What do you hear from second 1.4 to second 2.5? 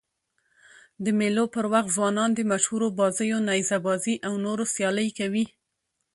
پر وخت ځوانان د